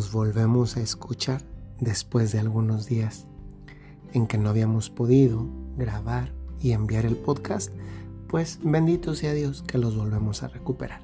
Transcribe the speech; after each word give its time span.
nos 0.00 0.12
volvemos 0.12 0.78
a 0.78 0.80
escuchar 0.80 1.42
después 1.78 2.32
de 2.32 2.38
algunos 2.38 2.86
días 2.86 3.26
en 4.14 4.26
que 4.26 4.38
no 4.38 4.48
habíamos 4.48 4.88
podido 4.88 5.46
grabar 5.76 6.32
y 6.58 6.72
enviar 6.72 7.04
el 7.04 7.16
podcast, 7.16 7.70
pues 8.26 8.60
bendito 8.62 9.14
sea 9.14 9.34
Dios 9.34 9.62
que 9.62 9.76
los 9.76 9.98
volvemos 9.98 10.42
a 10.42 10.48
recuperar. 10.48 11.02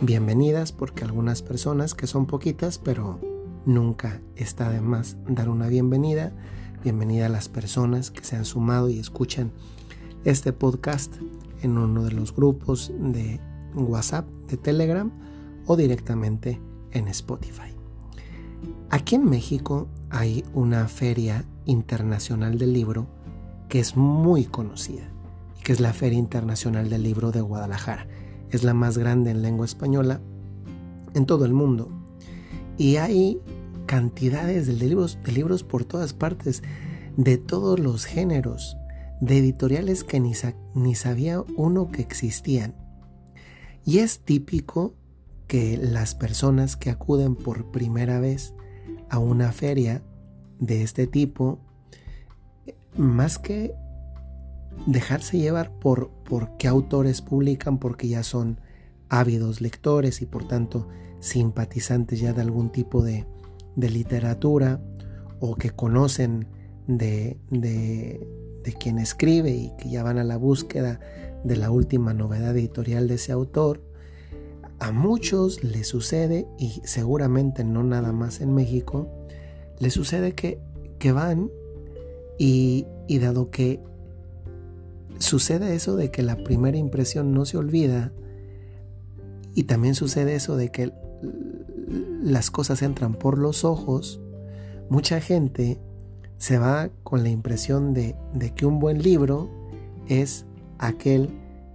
Bienvenidas 0.00 0.70
porque 0.70 1.02
algunas 1.02 1.42
personas, 1.42 1.94
que 1.94 2.06
son 2.06 2.26
poquitas, 2.26 2.78
pero 2.78 3.18
nunca 3.66 4.22
está 4.36 4.70
de 4.70 4.80
más 4.80 5.16
dar 5.26 5.48
una 5.48 5.66
bienvenida. 5.66 6.32
Bienvenida 6.84 7.26
a 7.26 7.30
las 7.30 7.48
personas 7.48 8.12
que 8.12 8.22
se 8.22 8.36
han 8.36 8.44
sumado 8.44 8.88
y 8.90 9.00
escuchan 9.00 9.50
este 10.22 10.52
podcast 10.52 11.16
en 11.62 11.76
uno 11.76 12.04
de 12.04 12.12
los 12.12 12.32
grupos 12.32 12.92
de 12.96 13.40
WhatsApp, 13.74 14.28
de 14.46 14.56
Telegram 14.56 15.10
o 15.66 15.74
directamente 15.74 16.60
en 16.92 17.08
Spotify. 17.08 17.79
Aquí 18.92 19.14
en 19.14 19.24
México 19.24 19.86
hay 20.10 20.44
una 20.52 20.88
feria 20.88 21.44
internacional 21.64 22.58
del 22.58 22.72
libro 22.72 23.06
que 23.68 23.78
es 23.78 23.96
muy 23.96 24.46
conocida 24.46 25.08
y 25.56 25.62
que 25.62 25.72
es 25.72 25.78
la 25.78 25.92
Feria 25.92 26.18
Internacional 26.18 26.90
del 26.90 27.04
Libro 27.04 27.30
de 27.30 27.40
Guadalajara. 27.40 28.08
Es 28.50 28.64
la 28.64 28.74
más 28.74 28.98
grande 28.98 29.30
en 29.30 29.42
lengua 29.42 29.64
española 29.64 30.20
en 31.14 31.24
todo 31.24 31.44
el 31.44 31.52
mundo. 31.52 31.88
Y 32.78 32.96
hay 32.96 33.40
cantidades 33.86 34.66
de 34.66 34.72
libros, 34.72 35.62
por 35.62 35.84
todas 35.84 36.12
partes, 36.12 36.64
de 37.16 37.38
todos 37.38 37.78
los 37.78 38.06
géneros, 38.06 38.76
de 39.20 39.38
editoriales 39.38 40.02
que 40.02 40.18
ni, 40.18 40.32
ni 40.74 40.96
sabía 40.96 41.44
uno 41.56 41.92
que 41.92 42.02
existían. 42.02 42.74
Y 43.84 43.98
es 43.98 44.18
típico 44.18 44.96
que 45.46 45.76
las 45.76 46.16
personas 46.16 46.76
que 46.76 46.90
acuden 46.90 47.36
por 47.36 47.70
primera 47.70 48.18
vez 48.18 48.52
a 49.10 49.18
una 49.18 49.52
feria 49.52 50.02
de 50.58 50.82
este 50.82 51.06
tipo, 51.06 51.58
más 52.96 53.38
que 53.38 53.74
dejarse 54.86 55.38
llevar 55.38 55.72
por, 55.78 56.10
por 56.24 56.56
qué 56.56 56.68
autores 56.68 57.22
publican, 57.22 57.78
porque 57.78 58.08
ya 58.08 58.22
son 58.22 58.60
ávidos 59.08 59.60
lectores 59.60 60.22
y 60.22 60.26
por 60.26 60.46
tanto 60.46 60.88
simpatizantes 61.18 62.20
ya 62.20 62.32
de 62.32 62.40
algún 62.40 62.70
tipo 62.70 63.02
de, 63.02 63.26
de 63.76 63.90
literatura 63.90 64.80
o 65.40 65.56
que 65.56 65.70
conocen 65.70 66.46
de, 66.86 67.38
de, 67.50 68.26
de 68.64 68.72
quien 68.74 68.98
escribe 68.98 69.50
y 69.50 69.72
que 69.76 69.90
ya 69.90 70.02
van 70.02 70.18
a 70.18 70.24
la 70.24 70.36
búsqueda 70.36 71.00
de 71.44 71.56
la 71.56 71.70
última 71.70 72.14
novedad 72.14 72.56
editorial 72.56 73.08
de 73.08 73.14
ese 73.14 73.32
autor, 73.32 73.82
a 74.80 74.92
muchos 74.92 75.62
les 75.62 75.86
sucede, 75.86 76.48
y 76.58 76.80
seguramente 76.84 77.64
no 77.64 77.82
nada 77.84 78.12
más 78.12 78.40
en 78.40 78.54
México, 78.54 79.08
les 79.78 79.92
sucede 79.92 80.32
que, 80.32 80.58
que 80.98 81.12
van 81.12 81.50
y, 82.38 82.86
y 83.06 83.18
dado 83.18 83.50
que 83.50 83.80
sucede 85.18 85.74
eso 85.74 85.96
de 85.96 86.10
que 86.10 86.22
la 86.22 86.36
primera 86.36 86.78
impresión 86.78 87.32
no 87.32 87.44
se 87.44 87.58
olvida, 87.58 88.12
y 89.54 89.64
también 89.64 89.94
sucede 89.94 90.34
eso 90.34 90.56
de 90.56 90.70
que 90.70 90.92
las 92.22 92.50
cosas 92.50 92.82
entran 92.82 93.14
por 93.14 93.38
los 93.38 93.64
ojos, 93.64 94.20
mucha 94.88 95.20
gente 95.20 95.78
se 96.38 96.58
va 96.58 96.88
con 97.02 97.22
la 97.22 97.28
impresión 97.28 97.92
de, 97.92 98.16
de, 98.32 98.54
que 98.54 98.64
un 98.64 98.78
buen 98.78 99.02
libro 99.02 99.50
es 100.08 100.46
aquel 100.78 101.28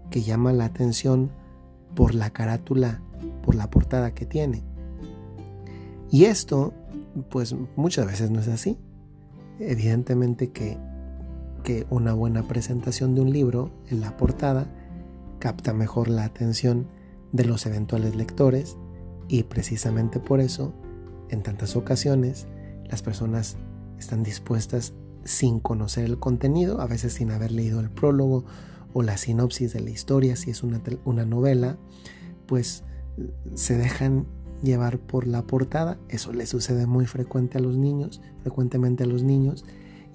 que 0.10 0.24
llama 0.24 0.54
la 0.54 0.66
atención 0.66 1.30
por 1.96 2.14
la 2.14 2.30
carátula, 2.32 3.02
por 3.44 3.56
la 3.56 3.70
portada 3.70 4.14
que 4.14 4.26
tiene. 4.26 4.64
Y 6.12 6.26
esto, 6.26 6.74
pues 7.30 7.56
muchas 7.76 8.06
veces 8.06 8.32
no 8.32 8.40
es 8.40 8.48
así. 8.48 8.78
Evidentemente 9.60 10.52
que, 10.52 10.78
que 11.64 11.86
una 11.90 12.14
buena 12.14 12.44
presentación 12.44 13.16
de 13.16 13.22
un 13.22 13.32
libro 13.32 13.72
en 13.90 14.02
la 14.02 14.16
portada 14.18 14.68
capta 15.40 15.74
mejor 15.74 16.08
la 16.10 16.26
atención 16.26 16.88
de 17.32 17.46
los 17.46 17.66
eventuales 17.66 18.16
lectores 18.16 18.78
y 19.28 19.44
precisamente 19.44 20.20
por 20.20 20.40
eso, 20.40 20.74
en 21.30 21.42
tantas 21.44 21.76
ocasiones, 21.76 22.48
las 22.86 23.02
personas 23.02 23.58
están 23.98 24.24
dispuestas 24.24 24.94
sin 25.24 25.60
conocer 25.60 26.06
el 26.06 26.20
contenido, 26.20 26.82
a 26.82 26.86
veces 26.86 27.14
sin 27.14 27.32
haber 27.32 27.52
leído 27.52 27.80
el 27.80 27.90
prólogo 27.90 28.46
o 28.98 29.04
la 29.04 29.18
sinopsis 29.18 29.74
de 29.74 29.82
la 29.82 29.90
historia, 29.90 30.38
si 30.38 30.52
es 30.52 30.64
una, 30.64 30.82
una 31.04 31.26
novela, 31.26 31.78
pues 32.46 32.86
se 33.54 33.78
dejan 33.78 34.26
llevar 34.64 35.00
por 35.00 35.28
la 35.28 35.42
portada, 35.42 36.00
eso 36.08 36.32
le 36.32 36.46
sucede 36.46 36.86
muy 36.86 37.06
frecuente 37.06 37.58
a 37.58 37.62
los 37.62 37.76
niños, 37.76 38.22
frecuentemente 38.42 39.04
a 39.04 39.08
los 39.08 39.22
niños, 39.22 39.66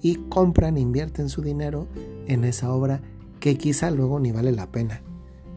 y 0.01 0.15
compran, 0.29 0.79
invierten 0.79 1.29
su 1.29 1.43
dinero 1.43 1.87
en 2.25 2.43
esa 2.43 2.73
obra 2.73 3.03
que 3.39 3.55
quizá 3.55 3.91
luego 3.91 4.19
ni 4.19 4.31
vale 4.31 4.51
la 4.51 4.71
pena. 4.71 5.03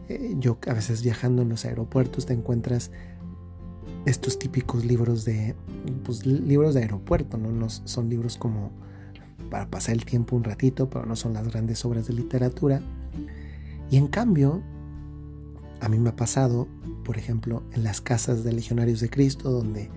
Eh, 0.07 0.35
yo 0.37 0.59
a 0.67 0.73
veces 0.73 1.01
viajando 1.01 1.41
en 1.41 1.49
los 1.49 1.65
aeropuertos 1.65 2.27
te 2.27 2.33
encuentras 2.33 2.91
estos 4.05 4.37
típicos 4.37 4.85
libros 4.85 5.25
de 5.25 5.55
pues, 6.03 6.27
libros 6.27 6.75
de 6.75 6.81
aeropuerto, 6.81 7.39
¿no? 7.39 7.51
¿no? 7.51 7.71
son 7.71 8.07
libros 8.07 8.37
como 8.37 8.69
para 9.49 9.67
pasar 9.67 9.95
el 9.95 10.05
tiempo 10.05 10.35
un 10.35 10.43
ratito, 10.43 10.91
pero 10.91 11.07
no 11.07 11.15
son 11.15 11.33
las 11.33 11.47
grandes 11.47 11.83
obras 11.85 12.05
de 12.05 12.13
literatura. 12.13 12.83
Y 13.89 13.97
en 13.97 14.07
cambio, 14.07 14.63
a 15.81 15.89
mí 15.89 15.99
me 15.99 16.09
ha 16.09 16.15
pasado, 16.15 16.67
por 17.03 17.17
ejemplo, 17.17 17.63
en 17.73 17.83
las 17.83 18.01
casas 18.01 18.43
de 18.43 18.53
legionarios 18.53 18.99
de 18.99 19.09
Cristo, 19.09 19.51
donde, 19.51 19.89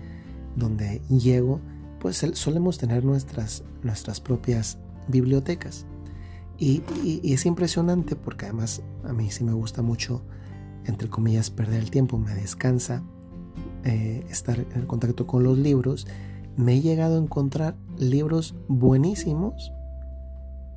donde 0.55 1.01
llego, 1.09 1.59
pues 1.99 2.25
solemos 2.33 2.77
tener 2.77 3.03
nuestras, 3.03 3.63
nuestras 3.83 4.21
propias 4.21 4.77
bibliotecas. 5.07 5.85
Y, 6.57 6.83
es 7.23 7.45
impresionante 7.45 8.15
porque 8.15 8.45
además 8.45 8.81
a 9.03 9.13
mí 9.13 9.31
sí 9.31 9.43
me 9.43 9.53
gusta 9.53 9.81
mucho, 9.81 10.21
entre 10.85 11.09
comillas, 11.09 11.49
perder 11.49 11.79
el 11.79 11.89
tiempo, 11.89 12.17
me 12.17 12.35
descansa 12.35 13.03
eh, 13.85 14.25
estar 14.29 14.59
en 14.59 14.85
contacto 14.85 15.25
con 15.25 15.43
los 15.43 15.57
libros. 15.57 16.05
Me 16.57 16.73
he 16.73 16.81
llegado 16.81 17.15
a 17.15 17.23
encontrar 17.23 17.77
libros 17.97 18.55
buenísimos 18.67 19.71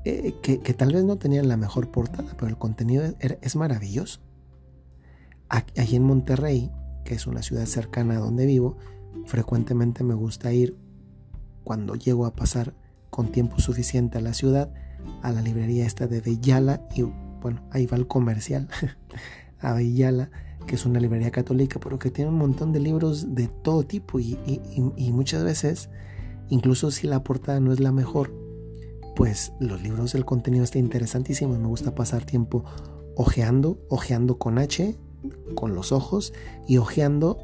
eh, 0.04 0.34
que, 0.42 0.58
tal 0.74 0.92
vez 0.92 1.04
no 1.04 1.16
tenían 1.16 1.48
la 1.48 1.56
mejor 1.56 1.90
portada, 1.90 2.34
pero 2.36 2.48
el 2.48 2.58
contenido 2.58 3.04
es, 3.20 3.56
maravilloso. 3.56 4.20
Allí 5.48 5.96
en 5.96 6.02
Monterrey, 6.02 6.72
que 7.04 7.14
es 7.14 7.26
una 7.26 7.42
ciudad 7.42 7.66
cercana 7.66 8.14
a 8.14 8.18
donde 8.18 8.46
vivo, 8.46 8.76
frecuentemente 9.26 10.02
me 10.02 10.14
gusta 10.14 10.52
ir 10.52 10.76
cuando 11.62 11.94
llego 11.94 12.26
a 12.26 12.34
pasar 12.34 12.74
con 13.10 13.30
tiempo 13.30 13.60
suficiente 13.60 14.18
a 14.18 14.22
la 14.22 14.34
ciudad, 14.34 14.72
a 15.22 15.30
la 15.30 15.42
librería 15.42 15.86
esta 15.86 16.06
de 16.06 16.20
Bellala, 16.20 16.82
y 16.94 17.02
bueno, 17.02 17.62
ahí 17.70 17.86
va 17.86 17.96
el 17.96 18.08
comercial, 18.08 18.68
a 19.60 19.74
Bellala, 19.74 20.30
que 20.66 20.74
es 20.74 20.86
una 20.86 20.98
librería 20.98 21.30
católica, 21.30 21.78
pero 21.78 21.98
que 21.98 22.10
tiene 22.10 22.30
un 22.30 22.38
montón 22.38 22.72
de 22.72 22.80
libros 22.80 23.34
de 23.34 23.46
todo 23.46 23.84
tipo 23.84 24.18
y, 24.18 24.38
y 24.96 25.12
muchas 25.12 25.44
veces, 25.44 25.90
incluso 26.48 26.90
si 26.90 27.06
la 27.06 27.22
portada 27.22 27.60
no 27.60 27.72
es 27.72 27.78
la 27.78 27.92
mejor, 27.92 28.41
pues 29.14 29.52
los 29.60 29.82
libros 29.82 30.12
del 30.12 30.24
contenido 30.24 30.64
está 30.64 30.78
interesantísimo. 30.78 31.58
Me 31.58 31.68
gusta 31.68 31.94
pasar 31.94 32.24
tiempo 32.24 32.64
ojeando, 33.16 33.78
ojeando 33.88 34.38
con 34.38 34.58
H, 34.58 34.96
con 35.54 35.74
los 35.74 35.92
ojos, 35.92 36.32
y 36.66 36.78
ojeando 36.78 37.38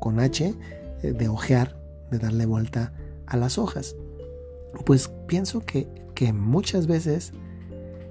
con 0.00 0.20
H, 0.20 0.54
eh, 1.02 1.12
de 1.12 1.28
ojear, 1.28 1.80
de 2.10 2.18
darle 2.18 2.46
vuelta 2.46 2.92
a 3.26 3.36
las 3.36 3.58
hojas. 3.58 3.96
Pues 4.84 5.08
pienso 5.26 5.60
que, 5.60 5.88
que 6.14 6.32
muchas 6.32 6.86
veces 6.86 7.32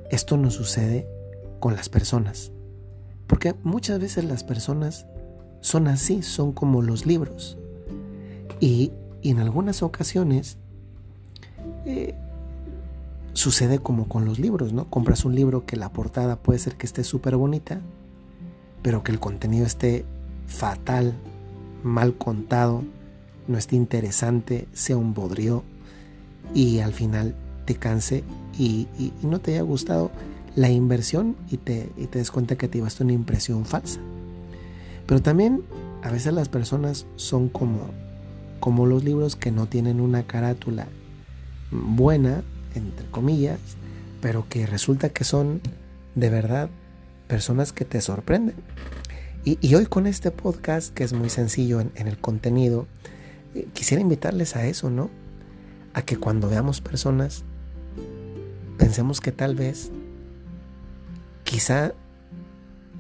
esto 0.09 0.37
no 0.37 0.51
sucede 0.51 1.07
con 1.59 1.75
las 1.75 1.89
personas. 1.89 2.51
Porque 3.27 3.53
muchas 3.63 3.99
veces 3.99 4.23
las 4.25 4.43
personas 4.43 5.05
son 5.59 5.87
así, 5.87 6.21
son 6.21 6.53
como 6.53 6.81
los 6.81 7.05
libros. 7.05 7.57
Y, 8.59 8.91
en 9.23 9.39
algunas 9.39 9.83
ocasiones 9.83 10.57
eh, 11.85 12.15
sucede 13.37 13.77
como 13.77 14.07
con 14.07 14.25
los 14.25 14.39
libros, 14.39 14.73
¿no? 14.73 14.85
Compras 14.89 15.23
un 15.23 15.35
libro 15.35 15.63
que 15.67 15.75
la 15.75 15.89
portada 15.89 16.37
puede 16.37 16.57
ser 16.57 16.75
que 16.75 16.87
esté 16.87 17.03
súper 17.03 17.35
bonita, 17.35 17.81
pero 18.81 19.03
que 19.03 19.11
el 19.11 19.19
contenido 19.19 19.63
esté 19.63 20.05
fatal, 20.47 21.13
mal 21.83 22.15
contado, 22.17 22.83
no 23.47 23.59
esté 23.59 23.75
interesante, 23.75 24.67
sea 24.73 24.97
un 24.97 25.13
bodrio 25.13 25.63
y 26.55 26.79
al 26.79 26.93
final 26.93 27.35
te 27.65 27.75
canse 27.75 28.23
y, 28.57 28.87
no 29.21 29.39
te 29.39 29.51
haya 29.51 29.61
gustado 29.61 30.09
la 30.55 30.71
inversión 30.71 31.35
y 31.51 31.57
te, 31.57 31.91
y 31.95 32.07
te 32.07 32.17
des 32.17 32.31
cuenta 32.31 32.55
que 32.55 32.67
te 32.67 32.79
llevaste 32.79 33.03
una 33.03 33.13
impresión 33.13 33.65
falsa. 33.65 33.99
Pero 35.05 35.21
también 35.21 35.61
a 36.01 36.09
veces 36.09 36.33
las 36.33 36.49
personas 36.49 37.05
son 37.17 37.49
como, 37.49 37.81
como 38.59 38.87
los 38.87 39.03
libros 39.03 39.35
que 39.35 39.51
no 39.51 39.67
tienen 39.67 40.01
una 40.01 40.23
carátula 40.23 40.87
buena 41.69 42.43
entre 42.77 43.05
comillas, 43.11 43.59
pero 44.21 44.47
que 44.49 44.65
resulta 44.65 45.09
que 45.09 45.23
son 45.23 45.61
de 46.15 46.29
verdad 46.29 46.69
personas 47.27 47.73
que 47.73 47.85
te 47.85 48.01
sorprenden. 48.01 48.55
Y, 49.43 49.75
hoy 49.75 49.85
con 49.85 50.07
este 50.07 50.31
podcast, 50.31 50.93
que 50.93 51.05
es 51.05 51.13
muy 51.13 51.29
sencillo 51.29 51.79
en, 51.79 51.91
el 51.95 52.17
contenido, 52.17 52.85
eh, 53.55 53.65
quisiera 53.73 54.01
invitarles 54.01 54.57
a 54.57 54.65
eso, 54.65 54.89
¿no? 54.89 55.09
A 55.93 56.01
que 56.01 56.17
cuando 56.17 56.49
veamos 56.49 56.81
personas, 56.81 57.45
pensemos 58.77 59.21
que 59.21 59.31
tal 59.31 59.55
vez, 59.55 59.89
quizá, 61.45 61.93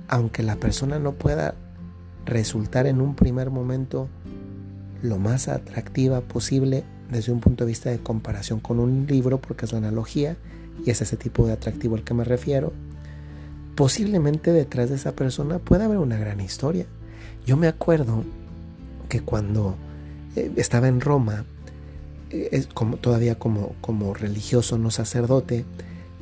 aunque 0.07 0.41
la 0.41 0.55
persona 0.55 0.99
no 0.99 1.15
pueda 1.15 1.55
resultar 2.25 2.87
en 2.87 3.01
un 3.01 3.15
primer 3.15 3.49
momento 3.49 4.07
lo 5.01 5.17
más 5.17 5.49
atractiva 5.49 6.21
posible 6.21 6.85
desde 7.09 7.31
un 7.31 7.39
punto 7.39 7.63
de 7.63 7.69
vista 7.69 7.89
de 7.89 7.99
comparación 7.99 8.59
con 8.59 8.79
un 8.79 9.05
libro, 9.07 9.39
porque 9.39 9.65
es 9.65 9.71
la 9.71 9.79
analogía 9.79 10.37
y 10.85 10.89
es 10.89 11.01
ese 11.01 11.17
tipo 11.17 11.45
de 11.45 11.53
atractivo 11.53 11.95
al 11.95 12.03
que 12.03 12.13
me 12.13 12.23
refiero, 12.23 12.73
posiblemente 13.75 14.51
detrás 14.51 14.89
de 14.89 14.95
esa 14.95 15.13
persona 15.13 15.59
pueda 15.59 15.85
haber 15.85 15.97
una 15.97 16.17
gran 16.17 16.39
historia. 16.41 16.85
Yo 17.45 17.57
me 17.57 17.67
acuerdo 17.67 18.23
que 19.09 19.21
cuando 19.21 19.75
eh, 20.35 20.51
estaba 20.57 20.87
en 20.87 21.01
Roma, 21.01 21.45
eh, 22.29 22.65
como, 22.73 22.97
todavía 22.97 23.35
como, 23.35 23.75
como 23.81 24.13
religioso, 24.13 24.77
no 24.77 24.91
sacerdote, 24.91 25.65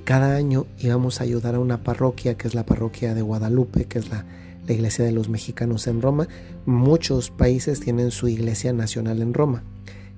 cada 0.03 0.35
año 0.35 0.67
íbamos 0.77 1.19
a 1.19 1.23
ayudar 1.23 1.55
a 1.55 1.59
una 1.59 1.83
parroquia, 1.83 2.37
que 2.37 2.47
es 2.47 2.53
la 2.53 2.65
parroquia 2.65 3.15
de 3.15 3.23
Guadalupe, 3.23 3.85
que 3.85 3.97
es 3.97 4.09
la 4.09 4.25
iglesia 4.67 5.03
de 5.03 5.11
los 5.11 5.29
mexicanos 5.29 5.87
en 5.87 6.01
Roma. 6.01 6.27
Muchos 6.67 7.31
países 7.31 7.79
tienen 7.79 8.11
su 8.11 8.27
iglesia 8.27 8.71
nacional 8.71 9.21
en 9.23 9.33
Roma 9.33 9.63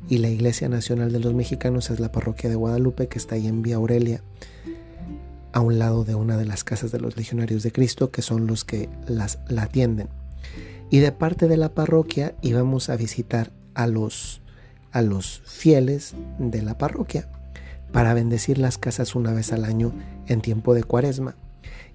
y 0.09 0.19
la 0.19 0.29
Iglesia 0.29 0.69
Nacional 0.69 1.11
de 1.11 1.19
los 1.19 1.33
Mexicanos 1.33 1.89
es 1.89 1.99
la 1.99 2.11
parroquia 2.11 2.49
de 2.49 2.55
Guadalupe 2.55 3.07
que 3.07 3.17
está 3.17 3.35
ahí 3.35 3.47
en 3.47 3.61
Vía 3.61 3.75
Aurelia, 3.75 4.21
a 5.53 5.59
un 5.59 5.79
lado 5.79 6.03
de 6.03 6.15
una 6.15 6.37
de 6.37 6.45
las 6.45 6.63
casas 6.63 6.91
de 6.91 6.99
los 6.99 7.17
legionarios 7.17 7.63
de 7.63 7.71
Cristo, 7.71 8.11
que 8.11 8.21
son 8.21 8.47
los 8.47 8.63
que 8.63 8.89
las, 9.07 9.39
la 9.47 9.63
atienden. 9.63 10.09
Y 10.89 10.99
de 10.99 11.11
parte 11.11 11.47
de 11.47 11.57
la 11.57 11.73
parroquia 11.73 12.35
íbamos 12.41 12.89
a 12.89 12.95
visitar 12.95 13.51
a 13.73 13.87
los, 13.87 14.41
a 14.91 15.01
los 15.01 15.41
fieles 15.45 16.15
de 16.39 16.61
la 16.61 16.77
parroquia 16.77 17.29
para 17.91 18.13
bendecir 18.13 18.57
las 18.57 18.77
casas 18.77 19.15
una 19.15 19.33
vez 19.33 19.51
al 19.51 19.65
año 19.65 19.93
en 20.27 20.41
tiempo 20.41 20.73
de 20.73 20.83
cuaresma. 20.83 21.35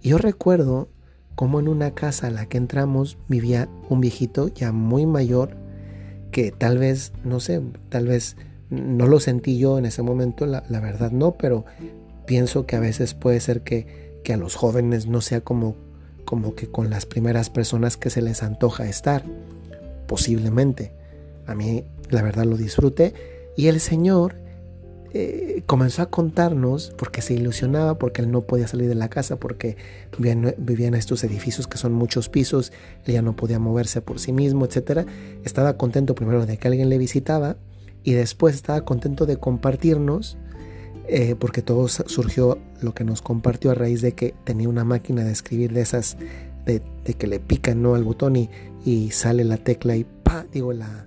Y 0.02 0.10
yo 0.10 0.18
recuerdo 0.18 0.88
cómo 1.34 1.60
en 1.60 1.68
una 1.68 1.92
casa 1.92 2.26
a 2.26 2.30
la 2.30 2.46
que 2.46 2.58
entramos 2.58 3.16
vivía 3.28 3.68
un 3.88 4.00
viejito 4.00 4.48
ya 4.48 4.72
muy 4.72 5.06
mayor, 5.06 5.56
que 6.32 6.50
tal 6.50 6.78
vez, 6.78 7.12
no 7.22 7.38
sé, 7.38 7.62
tal 7.90 8.08
vez 8.08 8.36
no 8.70 9.06
lo 9.06 9.20
sentí 9.20 9.58
yo 9.58 9.78
en 9.78 9.84
ese 9.84 10.02
momento, 10.02 10.46
la, 10.46 10.62
verdad 10.80 11.12
no, 11.12 11.36
pero 11.36 11.64
pienso 12.26 12.66
que 12.66 12.74
a 12.74 12.80
veces 12.80 13.14
puede 13.14 13.38
ser 13.38 13.60
que, 13.60 14.18
que, 14.24 14.32
a 14.32 14.38
los 14.38 14.56
jóvenes 14.56 15.06
no 15.06 15.20
sea 15.20 15.42
como, 15.42 15.76
como 16.24 16.56
que 16.56 16.66
con 16.66 16.90
las 16.90 17.06
primeras 17.06 17.50
personas 17.50 17.96
que 17.96 18.10
se 18.10 18.22
les 18.22 18.42
antoja 18.42 18.88
estar, 18.88 19.22
posiblemente. 20.08 20.92
A 21.46 21.54
mí 21.54 21.84
la 22.08 22.22
verdad 22.22 22.44
lo 22.44 22.56
disfruté 22.56 23.12
y 23.56 23.68
el 23.68 23.78
Señor 23.78 24.36
eh, 25.14 25.62
comenzó 25.66 26.00
a 26.00 26.06
contarnos 26.06 26.94
porque 26.96 27.20
se 27.20 27.34
ilusionaba, 27.34 27.98
porque 27.98 28.22
él 28.22 28.30
no 28.30 28.42
podía 28.42 28.66
salir 28.66 28.88
de 28.88 28.94
la 28.94 29.10
casa, 29.10 29.36
porque 29.36 29.76
vivía 30.16 30.86
en, 30.86 30.94
estos 30.94 31.22
edificios 31.22 31.66
que 31.66 31.76
son 31.76 31.92
muchos 31.92 32.30
pisos, 32.30 32.72
él 33.04 33.22
no 33.22 33.36
podía 33.36 33.58
moverse 33.58 34.00
por 34.00 34.18
sí 34.18 34.32
mismo, 34.32 34.64
etc. 34.64 35.06
Estaba 35.44 35.76
contento 35.76 36.14
primero 36.14 36.46
de 36.46 36.56
que 36.56 36.66
alguien 36.66 36.88
le 36.88 36.96
visitaba 36.96 37.56
y 38.02 38.12
después 38.12 38.54
estaba 38.54 38.86
contento 38.86 39.26
de 39.26 39.36
compartirnos, 39.36 40.38
eh, 41.08 41.36
porque 41.38 41.60
todo 41.60 41.88
surgió 41.88 42.58
lo 42.80 42.94
que 42.94 43.04
nos 43.04 43.20
compartió 43.20 43.70
a 43.70 43.74
raíz 43.74 44.00
de 44.00 44.12
que 44.12 44.34
tenía 44.44 44.70
una 44.70 44.84
máquina 44.84 45.24
de 45.24 45.32
escribir 45.32 45.74
de 45.74 45.82
esas, 45.82 46.16
de, 46.64 46.80
que 47.04 47.26
le 47.26 47.38
pican 47.38 47.82
¿no? 47.82 47.96
al 47.96 48.04
botón 48.04 48.36
y, 48.36 48.48
y 48.82 49.10
sale 49.10 49.44
la 49.44 49.58
tecla 49.58 49.94
y 49.94 50.04
pa, 50.04 50.46
digo 50.50 50.72
la, 50.72 51.06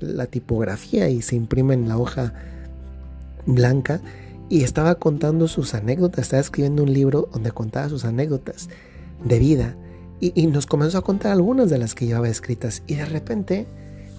la 0.00 0.26
tipografía 0.26 1.08
y 1.08 1.22
se 1.22 1.36
imprime 1.36 1.74
en 1.74 1.88
la 1.88 1.98
hoja 1.98 2.34
blanca 3.48 4.00
y 4.48 4.62
estaba 4.62 4.94
contando 4.96 5.48
sus 5.48 5.74
anécdotas, 5.74 6.20
estaba 6.20 6.40
escribiendo 6.40 6.82
un 6.82 6.92
libro 6.92 7.28
donde 7.32 7.50
contaba 7.50 7.88
sus 7.88 8.04
anécdotas 8.04 8.68
de 9.24 9.38
vida 9.38 9.76
y, 10.20 10.46
nos 10.48 10.66
comenzó 10.66 10.98
a 10.98 11.02
contar 11.02 11.32
algunas 11.32 11.70
de 11.70 11.78
las 11.78 11.94
que 11.94 12.06
llevaba 12.06 12.28
escritas 12.28 12.82
y 12.86 12.96
de 12.96 13.04
repente 13.04 13.66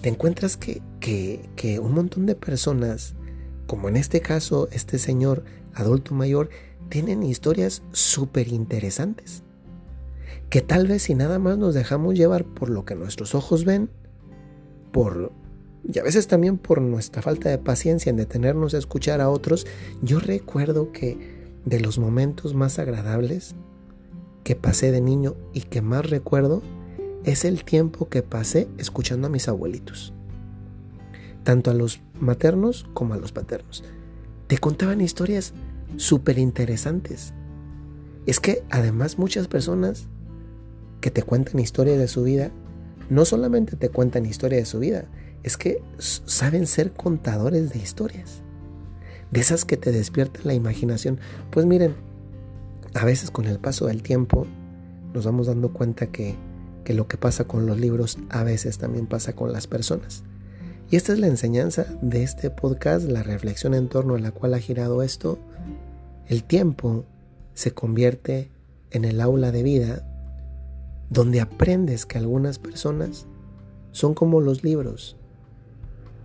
te 0.00 0.08
encuentras 0.08 0.56
que, 0.56 0.80
que, 0.98 1.48
que 1.56 1.78
un 1.78 1.92
montón 1.94 2.24
de 2.24 2.34
personas, 2.34 3.14
como 3.66 3.88
en 3.88 3.96
este 3.96 4.20
caso 4.20 4.68
este 4.72 4.98
señor 4.98 5.44
adulto 5.74 6.14
mayor, 6.14 6.48
tienen 6.88 7.22
historias 7.22 7.82
súper 7.92 8.48
interesantes. 8.48 9.42
Que 10.48 10.62
tal 10.62 10.86
vez 10.86 11.02
si 11.02 11.14
nada 11.14 11.38
más 11.38 11.58
nos 11.58 11.74
dejamos 11.74 12.14
llevar 12.14 12.44
por 12.44 12.70
lo 12.70 12.86
que 12.86 12.94
nuestros 12.94 13.34
ojos 13.34 13.66
ven, 13.66 13.90
por 14.90 15.32
y 15.88 15.98
a 15.98 16.02
veces 16.02 16.26
también 16.26 16.58
por 16.58 16.80
nuestra 16.80 17.22
falta 17.22 17.48
de 17.48 17.58
paciencia 17.58 18.10
en 18.10 18.16
detenernos 18.16 18.74
a 18.74 18.78
escuchar 18.78 19.20
a 19.20 19.30
otros, 19.30 19.66
yo 20.02 20.20
recuerdo 20.20 20.92
que 20.92 21.40
de 21.64 21.80
los 21.80 21.98
momentos 21.98 22.54
más 22.54 22.78
agradables 22.78 23.54
que 24.44 24.56
pasé 24.56 24.92
de 24.92 25.00
niño 25.00 25.36
y 25.52 25.62
que 25.62 25.82
más 25.82 26.08
recuerdo 26.08 26.62
es 27.24 27.44
el 27.44 27.64
tiempo 27.64 28.08
que 28.08 28.22
pasé 28.22 28.68
escuchando 28.78 29.26
a 29.26 29.30
mis 29.30 29.48
abuelitos, 29.48 30.12
tanto 31.44 31.70
a 31.70 31.74
los 31.74 32.00
maternos 32.18 32.86
como 32.94 33.14
a 33.14 33.18
los 33.18 33.32
paternos. 33.32 33.84
Te 34.46 34.58
contaban 34.58 35.00
historias 35.00 35.52
súper 35.96 36.38
interesantes. 36.38 37.34
Es 38.26 38.40
que 38.40 38.64
además 38.70 39.18
muchas 39.18 39.48
personas 39.48 40.08
que 41.00 41.10
te 41.10 41.22
cuentan 41.22 41.60
historias 41.60 41.98
de 41.98 42.08
su 42.08 42.22
vida, 42.22 42.50
no 43.08 43.24
solamente 43.24 43.76
te 43.76 43.88
cuentan 43.88 44.26
historias 44.26 44.62
de 44.62 44.66
su 44.66 44.78
vida, 44.78 45.08
es 45.42 45.56
que 45.56 45.82
saben 45.98 46.66
ser 46.66 46.92
contadores 46.92 47.72
de 47.72 47.78
historias. 47.78 48.42
De 49.30 49.40
esas 49.40 49.64
que 49.64 49.76
te 49.76 49.92
despiertan 49.92 50.42
la 50.44 50.54
imaginación. 50.54 51.18
Pues 51.50 51.66
miren, 51.66 51.94
a 52.94 53.04
veces 53.04 53.30
con 53.30 53.46
el 53.46 53.58
paso 53.58 53.86
del 53.86 54.02
tiempo 54.02 54.46
nos 55.14 55.24
vamos 55.24 55.46
dando 55.46 55.72
cuenta 55.72 56.06
que, 56.08 56.34
que 56.84 56.94
lo 56.94 57.06
que 57.06 57.16
pasa 57.16 57.44
con 57.44 57.66
los 57.66 57.78
libros 57.78 58.18
a 58.28 58.42
veces 58.42 58.78
también 58.78 59.06
pasa 59.06 59.34
con 59.34 59.52
las 59.52 59.66
personas. 59.66 60.24
Y 60.90 60.96
esta 60.96 61.12
es 61.12 61.20
la 61.20 61.28
enseñanza 61.28 61.86
de 62.02 62.24
este 62.24 62.50
podcast, 62.50 63.08
la 63.08 63.22
reflexión 63.22 63.74
en 63.74 63.88
torno 63.88 64.16
a 64.16 64.18
la 64.18 64.32
cual 64.32 64.54
ha 64.54 64.58
girado 64.58 65.02
esto. 65.02 65.38
El 66.26 66.42
tiempo 66.42 67.04
se 67.54 67.72
convierte 67.72 68.50
en 68.90 69.04
el 69.04 69.20
aula 69.20 69.52
de 69.52 69.62
vida 69.62 70.04
donde 71.08 71.40
aprendes 71.40 72.06
que 72.06 72.18
algunas 72.18 72.58
personas 72.58 73.26
son 73.92 74.14
como 74.14 74.40
los 74.40 74.62
libros, 74.62 75.16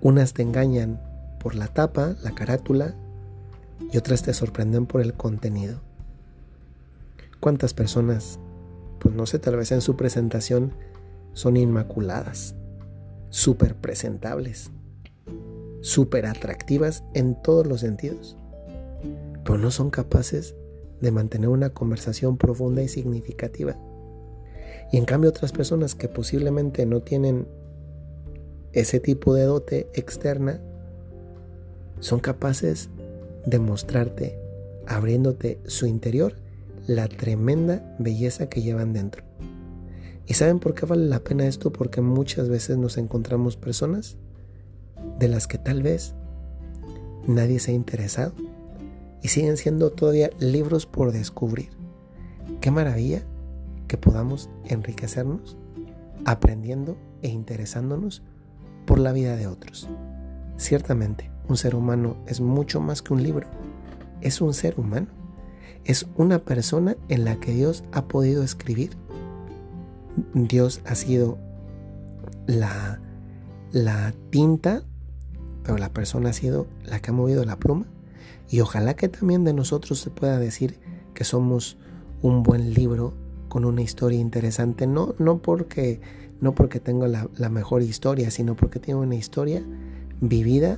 unas 0.02 0.34
te 0.34 0.42
engañan 0.42 1.02
por 1.40 1.56
la 1.56 1.68
tapa, 1.68 2.16
la 2.24 2.32
carátula, 2.32 2.96
y 3.92 3.98
otras 3.98 4.24
te 4.24 4.34
sorprenden 4.34 4.86
por 4.86 5.02
el 5.02 5.14
contenido. 5.14 5.80
¿Cuántas 7.40 7.74
personas, 7.74 8.40
pues 9.00 9.14
no 9.14 9.26
sé, 9.26 9.40
tal 9.40 9.58
vez 9.58 9.72
en 9.72 9.82
su 9.82 9.96
presentación 9.96 10.74
son 11.34 11.58
inmaculadas, 11.58 12.56
súper 13.30 13.76
presentables, 13.76 14.72
súper 15.82 16.26
atractivas 16.26 17.04
en 17.14 17.42
todos 17.42 17.68
los 17.68 17.82
sentidos, 17.82 18.38
pero 19.44 19.58
no 19.58 19.70
son 19.70 19.92
capaces 19.92 20.56
de 21.02 21.12
mantener 21.12 21.50
una 21.50 21.70
conversación 21.70 22.38
profunda 22.38 22.82
y 22.82 22.88
significativa? 22.88 23.78
Y 24.92 24.98
en 24.98 25.06
cambio 25.06 25.30
otras 25.30 25.52
personas 25.52 25.94
que 25.94 26.08
posiblemente 26.08 26.86
no 26.86 27.02
tienen 27.02 27.48
ese 28.76 29.00
tipo 29.00 29.34
de 29.34 29.44
dote 29.44 29.90
externa 29.94 30.62
son 32.00 32.20
capaces 32.20 32.90
de 33.46 33.58
mostrarte, 33.58 34.38
abriéndote 34.86 35.60
su 35.66 35.88
interior, 35.88 36.36
la 36.86 37.08
tremenda 37.08 37.96
belleza 37.98 38.48
que 38.50 38.62
llevan 38.62 38.94
dentro. 38.94 39.24
¿Y 40.28 40.34
saben 40.34 40.60
por 40.60 40.76
qué 40.76 40.86
vale 40.86 41.06
la 41.06 41.24
pena 41.24 41.48
esto? 41.48 41.72
Porque 41.72 42.02
muchas 42.02 42.50
veces 42.50 42.78
nos 42.78 42.98
encontramos 42.98 43.56
personas 43.56 44.18
de 45.20 45.30
las 45.30 45.48
que 45.48 45.58
tal 45.58 45.82
vez 45.82 46.14
nadie 47.28 47.60
se 47.60 47.72
ha 47.72 47.76
interesado 47.76 48.34
y 49.22 49.30
siguen 49.30 49.56
siendo 49.56 49.92
todavía 49.92 50.30
libros 50.40 50.86
por 50.86 51.14
descubrir. 51.14 51.70
Qué 52.60 52.72
maravilla 52.72 53.24
que 53.88 53.98
podamos 53.98 54.50
enriquecernos 54.66 55.58
aprendiendo 56.26 56.98
e 57.22 57.30
interesándonos 57.30 58.22
por 58.86 59.00
la 59.00 59.12
vida 59.12 59.36
de 59.36 59.48
otros. 59.48 59.90
Ciertamente, 60.58 61.32
un 61.48 61.58
ser 61.58 61.76
humano 61.76 62.18
es 62.28 62.42
mucho 62.42 62.80
más 62.80 63.02
que 63.02 63.14
un 63.14 63.24
libro. 63.24 63.48
Es 64.22 64.42
un 64.42 64.54
ser 64.54 64.80
humano. 64.80 65.08
Es 65.84 66.08
una 66.16 66.40
persona 66.40 66.96
en 67.10 67.26
la 67.26 67.40
que 67.40 67.52
Dios 67.52 67.84
ha 67.92 68.08
podido 68.08 68.44
escribir. 68.44 68.98
Dios 70.34 70.82
ha 70.86 70.96
sido 70.96 71.38
la, 72.48 73.00
la 73.72 74.14
tinta, 74.30 74.84
pero 75.64 75.78
la 75.78 75.90
persona 75.90 76.30
ha 76.30 76.34
sido 76.34 76.68
la 76.84 77.00
que 77.00 77.12
ha 77.12 77.14
movido 77.14 77.44
la 77.46 77.58
pluma. 77.58 77.86
Y 78.50 78.62
ojalá 78.62 78.96
que 78.96 79.10
también 79.10 79.44
de 79.44 79.54
nosotros 79.54 80.00
se 80.00 80.10
pueda 80.10 80.40
decir 80.40 80.80
que 81.14 81.24
somos 81.24 81.78
un 82.22 82.44
buen 82.44 82.74
libro 82.74 83.14
con 83.56 83.64
una 83.64 83.84
historia 83.84 84.20
interesante, 84.20 84.86
no, 84.86 85.16
no 85.18 85.38
porque 85.38 86.02
no 86.42 86.54
porque 86.54 86.82
tengo 86.82 87.08
la, 87.08 87.50
mejor 87.50 87.84
historia, 87.84 88.30
sino 88.30 88.54
porque 88.58 88.80
tengo 88.80 89.00
una 89.00 89.16
historia 89.16 89.64
vivida 90.20 90.78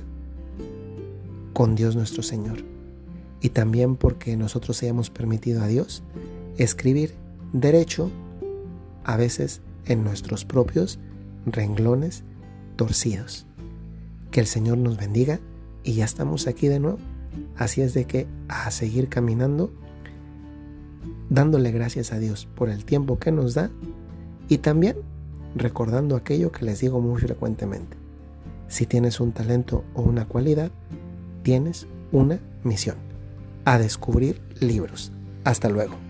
con 1.54 1.74
Dios 1.74 1.96
nuestro 1.96 2.22
Señor. 2.22 2.58
Y 3.40 3.48
también 3.48 3.96
porque 3.96 4.36
nosotros 4.36 4.80
hayamos 4.80 5.10
permitido 5.10 5.60
a 5.64 5.66
Dios 5.66 6.04
escribir 6.56 7.14
derecho, 7.52 8.12
a 9.02 9.16
veces 9.16 9.60
en 9.86 10.04
nuestros 10.04 10.44
propios 10.44 11.00
renglones 11.46 12.22
torcidos. 12.76 13.44
Que 14.30 14.38
el 14.38 14.46
Señor 14.46 14.78
nos 14.78 14.98
bendiga 14.98 15.40
y 15.82 15.94
ya 15.94 16.04
estamos 16.04 16.46
aquí 16.46 16.68
de 16.68 16.78
nuevo. 16.78 16.98
Así 17.56 17.80
es 17.80 17.92
de 17.92 18.04
que 18.04 18.28
a 18.46 18.70
seguir 18.70 19.08
caminando, 19.08 19.72
dándole 21.30 21.70
gracias 21.70 22.12
a 22.12 22.18
Dios 22.18 22.48
por 22.54 22.70
el 22.70 22.84
tiempo 22.84 23.18
que 23.18 23.32
nos 23.32 23.54
da 23.54 23.70
y 24.48 24.58
también 24.58 24.96
recordando 25.54 26.16
aquello 26.16 26.52
que 26.52 26.64
les 26.64 26.80
digo 26.80 27.00
muy 27.00 27.20
frecuentemente. 27.20 27.96
Si 28.68 28.86
tienes 28.86 29.20
un 29.20 29.32
talento 29.32 29.84
o 29.94 30.02
una 30.02 30.26
cualidad, 30.26 30.70
tienes 31.42 31.86
una 32.12 32.38
misión. 32.64 32.96
A 33.64 33.78
descubrir 33.78 34.40
libros. 34.60 35.12
Hasta 35.44 35.68
luego. 35.68 36.07